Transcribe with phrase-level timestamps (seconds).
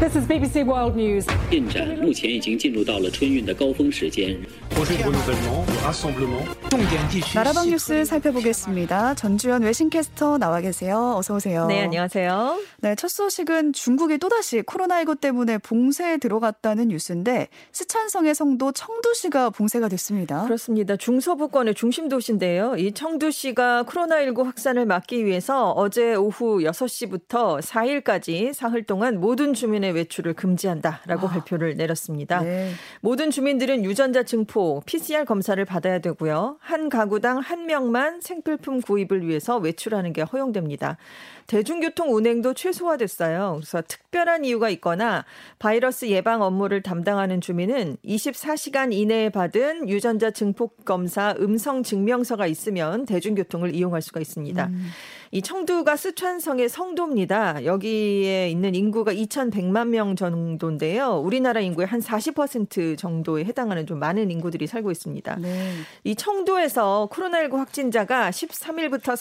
[0.00, 1.26] This is BBC World News.
[1.50, 4.38] 进展目前已经进入到了春运的高峰时间。
[7.34, 9.14] 나라방 뉴스 살펴보겠습니다.
[9.14, 11.16] 전주현 외신캐스터 나와 계세요.
[11.16, 11.66] 어서 오세요.
[11.66, 12.58] 네, 안녕하세요.
[12.78, 20.44] 네, 첫 소식은 중국이 또다시 코로나19 때문에 봉쇄에 들어갔다는 뉴스인데 스촨성의 성도 청두시가 봉쇄가 됐습니다.
[20.44, 20.96] 그렇습니다.
[20.96, 22.76] 중서부권의 중심 도시인데요.
[22.76, 30.33] 이 청두시가 코로나19 확산을 막기 위해서 어제 오후 6시부터 4일까지 사흘 동안 모든 주민의 외출을
[30.33, 32.41] 금지한다라고 아, 발표를 내렸습니다.
[32.41, 32.71] 네.
[33.01, 36.57] 모든 주민들은 유전자 증포, PCR 검사를 받아야 되고요.
[36.59, 40.97] 한 가구당 한 명만 생필품 구입을 위해서 외출하는 게 허용됩니다.
[41.47, 43.57] 대중교통 운행도 최소화됐어요.
[43.57, 45.25] 그래서 특별한 이유가 있거나
[45.59, 53.75] 바이러스 예방 업무를 담당하는 주민은 24시간 이내에 받은 유전자 증폭 검사 음성 증명서가 있으면 대중교통을
[53.75, 54.65] 이용할 수가 있습니다.
[54.65, 54.87] 음.
[55.35, 57.65] 이 청두가 스촨성의 성도입니다.
[57.65, 61.17] 여기에 있는 인구가 2,100만 명 정도인데요.
[61.17, 65.35] 우리나라 인구의 한 40% 정도에 해당하는 좀 많은 인구들이 살고 있습니다.
[65.41, 65.71] 네.
[66.05, 69.17] 이 청도에서 코로나19 확진자가 13일부터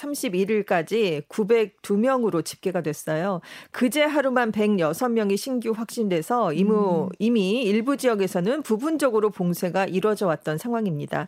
[0.66, 3.40] 31일까지 902명으로 집계가 됐어요.
[3.72, 7.08] 그제 하루만 106명이 신규 확진돼서 이무, 음.
[7.18, 11.26] 이미 일부 지역에서는 부분적으로 봉쇄가 이루어져 왔던 상황입니다.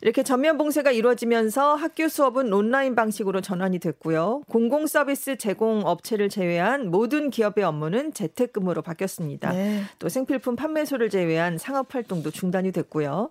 [0.00, 4.21] 이렇게 전면 봉쇄가 이루어지면서 학교 수업은 온라인 방식으로 전환이 됐고요.
[4.48, 9.52] 공공 서비스 제공 업체를 제외한 모든 기업의 업무는 재택근무로 바뀌었습니다.
[9.52, 9.82] 네.
[9.98, 13.30] 또 생필품 판매소를 제외한 상업 활동도 중단이 됐고요.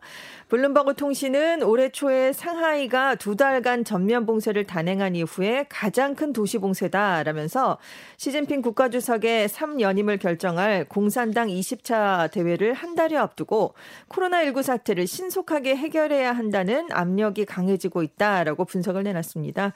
[0.50, 7.80] 블룸버그 통신은 올해 초에 상하이가 두 달간 전면 봉쇄를 단행한 이후에 가장 큰 도시 봉쇄다라면서
[8.18, 13.74] 시진핑 국가주석의 3연임을 결정할 공산당 20차 대회를 한 달여 앞두고
[14.10, 16.52] 코로나19 사태를 신속하게 해결해야 한다.
[16.52, 19.74] 된다는 압력이 강해지고 있다라고 분석을 내놨습니다.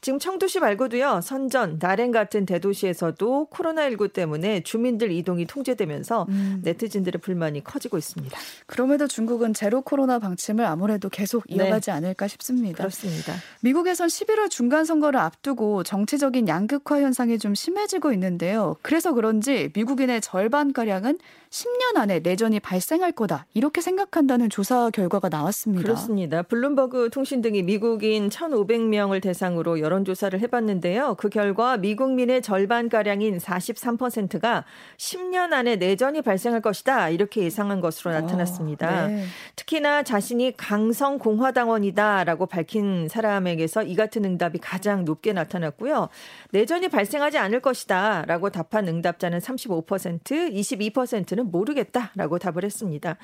[0.00, 6.60] 지금 청두시 말고도요, 선전, 나랭 같은 대도시에서도 코로나19 때문에 주민들 이동이 통제되면서 음.
[6.62, 8.38] 네티즌들의 불만이 커지고 있습니다.
[8.66, 11.56] 그럼에도 중국은 제로 코로나 방침을 아무래도 계속 네.
[11.56, 11.96] 이어가지 네.
[11.96, 12.78] 않을까 싶습니다.
[12.78, 13.34] 그렇습니다.
[13.60, 18.76] 미국에선 11월 중간 선거를 앞두고 정치적인 양극화 현상이 좀 심해지고 있는데요.
[18.82, 21.18] 그래서 그런지 미국인의 절반 가량은
[21.50, 25.82] 10년 안에 내전이 발생할 거다 이렇게 생각한다는 조사 결과가 나왔습니다.
[25.82, 26.42] 그렇습니다.
[26.42, 31.14] 블룸버그 통신 등이 미국인 1,500명을 대상으로 여론조사를 해봤는데요.
[31.16, 34.64] 그 결과 미국민의 절반가량인 43%가
[34.98, 37.08] 10년 안에 내전이 발생할 것이다.
[37.08, 39.04] 이렇게 예상한 것으로 아, 나타났습니다.
[39.04, 39.24] 어, 네.
[39.56, 46.08] 특히나 자신이 강성 공화당원이다라고 밝힌 사람에게서 이 같은 응답이 가장 높게 나타났고요.
[46.50, 48.24] 내전이 발생하지 않을 것이다.
[48.26, 50.22] 라고 답한 응답자는 35%,
[50.52, 53.16] 22%는 모르겠다 라고 답을 했습니다.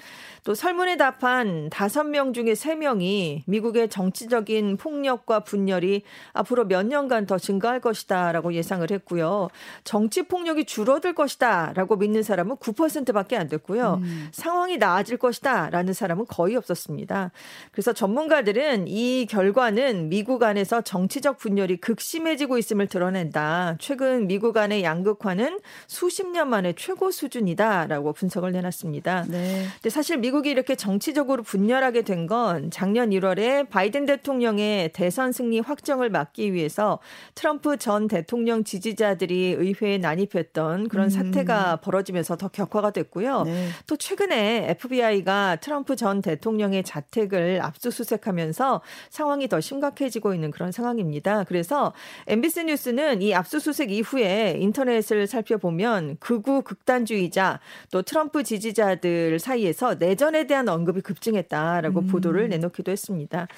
[0.45, 6.03] 또 설문에 답한 5명 중에 3명이 미국의 정치적인 폭력과 분열이
[6.33, 9.49] 앞으로 앞으로 몇 년간 더 증가할 것이다라고 예상을 했고요.
[9.85, 14.01] 정치 폭력이 줄어들 것이다라고 믿는 사람은 9%밖에 안 됐고요.
[14.03, 14.29] 음.
[14.33, 17.31] 상황이 나아질 것이다라는 사람은 거의 없었습니다.
[17.73, 23.77] 그래서 전문가들은 이 결과는 미국 안에서 정치적 분열이 극심해지고 있음을 드러낸다.
[23.79, 29.27] 최근 미국 안의 양극화는 수십 년 만에 최고 수준이다라고 분석을 내놨습니다.
[29.29, 29.67] 네.
[29.75, 36.09] 근데 사실 미국이 이렇게 정치적으로 분열하게 된 건 작년 1월에 바이든 대통령의 대선 승리 확정을
[36.09, 36.99] 막기 하기 위해서
[37.35, 41.11] 트럼프 전 대통령 지지자들이 의회에 난입했던 그런 음.
[41.11, 43.43] 사태가 벌어지면서 더 격화가 됐고요.
[43.45, 43.69] 네.
[43.87, 51.45] 또 최근에 FBI가 트럼프 전 대통령의 자택을 압수수색하면서 상황이 더 심각해지고 있는 그런 상황입니다.
[51.45, 51.93] 그래서
[52.27, 60.69] MBC 뉴스는 이 압수수색 이후에 인터넷을 살펴보면 극우 극단주의자 또 트럼프 지지자들 사이에서 내전에 대한
[60.69, 62.07] 언급이 급증했다라고 음.
[62.09, 63.49] 보도를 내놓기도 했습니다.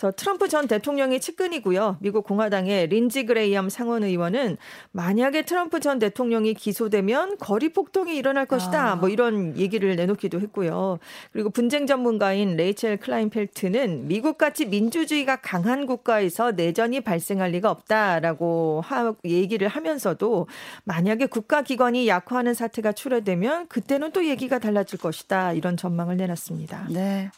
[0.00, 1.98] 그래서 트럼프 전 대통령의 측근이고요.
[2.00, 4.56] 미국 공화당의 린지 그레이엄 상원 의원은
[4.92, 8.92] 만약에 트럼프 전 대통령이 기소되면 거리 폭동이 일어날 것이다.
[8.92, 8.94] 아.
[8.94, 11.00] 뭐 이런 얘기를 내놓기도 했고요.
[11.32, 19.66] 그리고 분쟁 전문가인 레이첼 클라인펠트는 미국같이 민주주의가 강한 국가에서 내전이 발생할 리가 없다라고 하, 얘기를
[19.66, 20.46] 하면서도
[20.84, 25.52] 만약에 국가기관이 약화하는 사태가 출현되면 그때는 또 얘기가 달라질 것이다.
[25.54, 26.86] 이런 전망을 내놨습니다.
[26.90, 27.30] 네.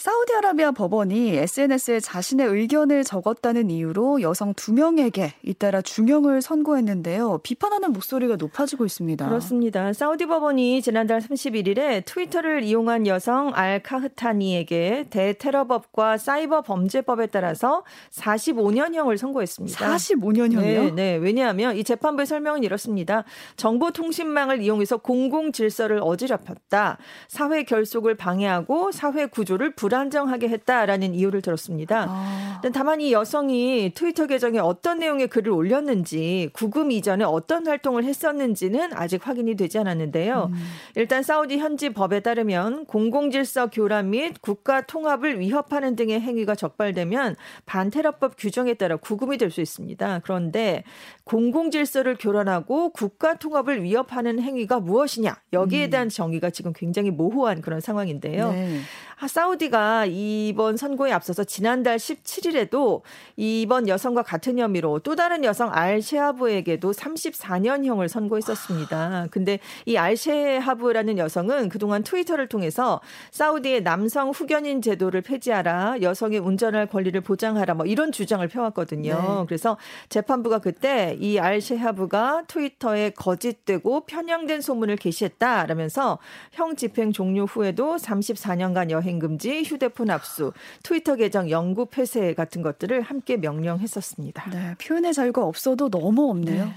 [0.00, 7.40] 사우디아라비아 법원이 SNS에 자신의 의견을 적었다는 이유로 여성 두 명에게 잇따라 중형을 선고했는데요.
[7.42, 9.28] 비판하는 목소리가 높아지고 있습니다.
[9.28, 9.92] 그렇습니다.
[9.92, 19.86] 사우디 법원이 지난달 31일에 트위터를 이용한 여성 알 카흐타니에게 대테러법과 사이버 범죄법에 따라서 45년형을 선고했습니다.
[19.86, 20.60] 45년형이요?
[20.60, 21.16] 네, 네.
[21.16, 23.24] 왜냐하면 이 재판부의 설명은 이렇습니다.
[23.58, 26.96] 정보통신망을 이용해서 공공 질서를 어지럽혔다.
[27.28, 32.06] 사회 결속을 방해하고 사회 구조를 불 불안정하게 했다라는 이유를 들었습니다.
[32.08, 32.62] 아.
[32.72, 39.26] 다만 이 여성이 트위터 계정에 어떤 내용의 글을 올렸는지 구금 이전에 어떤 활동을 했었는지는 아직
[39.26, 40.50] 확인이 되지 않았는데요.
[40.52, 40.58] 음.
[40.94, 48.34] 일단 사우디 현지 법에 따르면 공공질서 교란 및 국가 통합을 위협하는 등의 행위가 적발되면 반테러법
[48.38, 50.20] 규정에 따라 구금이 될 수 있습니다.
[50.22, 50.84] 그런데
[51.24, 55.90] 공공질서를 교란하고 국가 통합을 위협하는 행위가 무엇이냐 여기에 음.
[55.90, 58.52] 대한 정의가 지금 굉장히 모호한 그런 상황인데요.
[58.52, 58.78] 네.
[59.26, 63.02] 사우디가 이번 선고에 앞서서 지난달 17일에도
[63.36, 69.26] 이번 여성과 같은 혐의로 또 다른 여성 알셰하브에게도 34년형을 선고했었습니다.
[69.30, 73.00] 근데 이 알셰하브라는 여성은 그동안 트위터를 통해서
[73.30, 79.14] 사우디의 남성 후견인 제도를 폐지하라, 여성의 운전할 권리를 보장하라, 뭐 이런 주장을 펴왔거든요.
[79.14, 79.44] 네.
[79.46, 79.76] 그래서
[80.08, 86.18] 재판부가 그때 이 알셰하브가 트위터에 거짓되고 편향된 소문을 게시했다라면서
[86.52, 90.52] 형 집행 종료 후에도 34년간 여행 금지, 휴대폰 압수,
[90.82, 94.50] 트위터 계정 영구 폐쇄 같은 것들을 함께 명령했었습니다.
[94.50, 96.66] 네, 표현의 자유가 없어도 너무 없네요.
[96.66, 96.72] 네.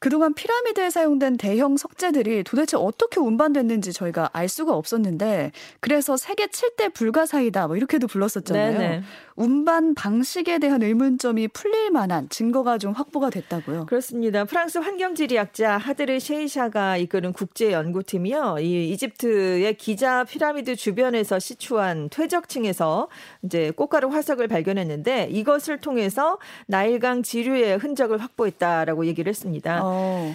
[0.00, 6.94] 그동안 피라미드에 사용된 대형 석재들이 도대체 어떻게 운반됐는지 저희가 알 수가 없었는데 그래서 세계 7대
[6.94, 8.78] 불가사이다 뭐 이렇게도 불렀었잖아요.
[8.78, 9.02] 네네.
[9.36, 13.86] 운반 방식에 대한 의문점이 풀릴 만한 증거가 좀 확보가 됐다고요.
[13.86, 14.44] 그렇습니다.
[14.44, 18.56] 프랑스 환경지리학자 하드르 셰이샤가 이끄는 국제 연구팀이요.
[18.60, 23.08] 이 이집트의 기자 피라미드 주변에서 시추한 퇴적층에서
[23.42, 29.84] 이제 꽃가루 화석을 발견했는데 이것을 통해서 나일강 지류의 흔적을 확보했다라고 얘기를 했습니다.
[29.84, 29.89] 어.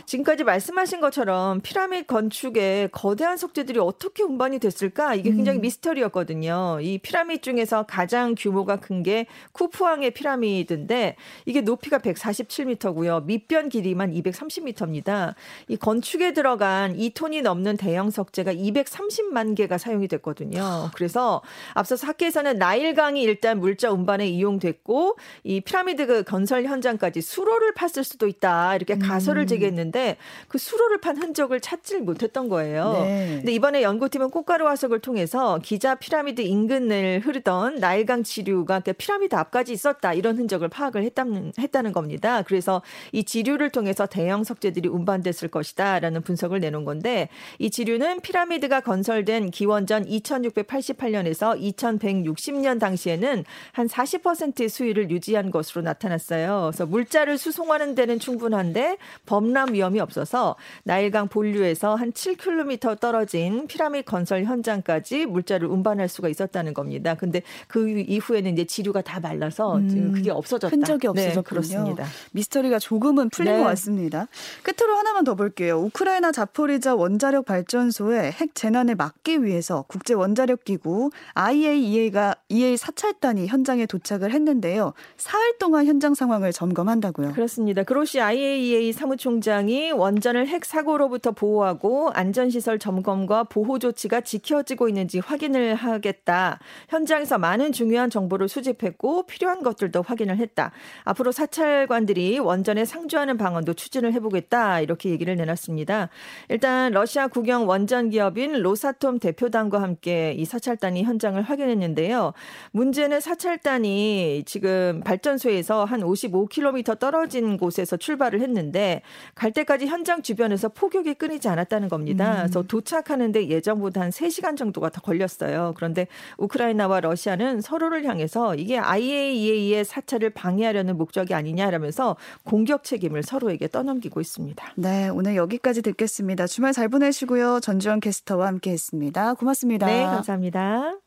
[0.05, 5.15] 지금까지 말씀하신 것처럼 피라미드 건축에 거대한 석재들이 어떻게 운반이 됐을까?
[5.15, 5.61] 이게 굉장히 음.
[5.61, 6.79] 미스터리였거든요.
[6.81, 11.15] 이 피라미드 중에서 가장 규모가 큰 게 쿠프왕의 피라미드인데
[11.45, 13.23] 이게 높이가 147m고요.
[13.25, 15.35] 밑변 길이만 230m입니다.
[15.67, 20.89] 이 건축에 들어간 2톤이 넘는 대형 석재가 230만 개가 사용이 됐거든요.
[20.95, 21.41] 그래서
[21.73, 28.27] 앞서서 학계에서는 나일강이 일단 물자 운반에 이용됐고 이 피라미드 그 건설 현장까지 수로를 팠을 수도
[28.27, 28.75] 있다.
[28.75, 29.47] 이렇게 가설을 음.
[29.47, 32.93] 제기했는데 그 수로를 판 흔적을 찾질 못했던 거예요.
[32.93, 33.35] 네.
[33.37, 39.73] 근데 이번에 연구팀은 꽃가루 화석을 통해서 기자 피라미드 인근을 흐르던 나일강 지류가 그러니까 피라미드 앞까지
[39.73, 42.41] 있었다 이런 흔적을 파악을 했다는, 했다는 겁니다.
[42.41, 42.81] 그래서
[43.11, 50.05] 이 지류를 통해서 대형 석재들이 운반됐을 것이다라는 분석을 내놓은 건데 이 지류는 피라미드가 건설된 기원전
[50.05, 56.71] 2688년에서 2160년 당시에는 한 40%의 수위를 유지한 것으로 나타났어요.
[56.71, 58.97] 그래서 물자를 수송하는 데는 충분한데
[59.35, 66.73] 범람 위험이 없어서 나일강 본류에서 한 7km 떨어진 피라미드 건설 현장까지 물자를 운반할 수가 있었다는
[66.73, 67.15] 겁니다.
[67.15, 70.73] 근데 그 이후에는 이제 지류가 다 말라서 음, 그게 없어졌다.
[70.73, 72.05] 흔적이 없어서 네, 그렇습니다.
[72.31, 73.59] 미스터리가 조금은 풀린 네.
[73.59, 74.27] 것 같습니다.
[74.63, 75.79] 끝으로 하나만 더 볼게요.
[75.79, 83.85] 우크라이나 자포리자 원자력 발전소의 핵 재난을 막기 위해서 국제 원자력 기구 IAEA가 EA 사찰단이 현장에
[83.85, 84.93] 도착을 했는데요.
[85.17, 87.33] 사흘 동안 현장 상황을 점검한다고요.
[87.33, 87.83] 그렇습니다.
[87.83, 95.73] 그로시 IAEA 사무 총장이 원전을 핵 사고로부터 보호하고 안전시설 점검과 보호 조치가 지켜지고 있는지 확인을
[95.73, 96.59] 하겠다.
[96.89, 100.71] 현장에서 많은 중요한 정보를 수집했고 필요한 것들도 확인을 했다.
[101.05, 104.81] 앞으로 사찰관들이 원전에 상주하는 방안도 추진을 해보겠다.
[104.81, 106.09] 이렇게 얘기를 내놨습니다.
[106.49, 112.33] 일단 러시아 국영 원전 기업인 로사톰 대표단과 함께 이 사찰단이 현장을 확인했는데요.
[112.73, 119.01] 문제는 사찰단이 지금 발전소에서 한 55km 떨어진 곳에서 출발을 했는데
[119.33, 122.31] 갈 때까지 현장 주변에서 폭격이 끊이지 않았다는 겁니다.
[122.31, 122.37] 음.
[122.37, 125.73] 그래서 도착하는데 예정보다 한 3시간 정도가 더 걸렸어요.
[125.75, 126.07] 그런데
[126.37, 134.73] 우크라이나와 러시아는 서로를 향해서 이게 IAEA의 사찰을 방해하려는 목적이 아니냐라면서 공격 책임을 서로에게 떠넘기고 있습니다.
[134.75, 136.47] 네, 오늘 여기까지 듣겠습니다.
[136.47, 137.59] 주말 잘 보내시고요.
[137.61, 139.33] 전주현 캐스터와 함께 했습니다.
[139.33, 139.85] 고맙습니다.
[139.87, 141.04] 네, 감사합니다.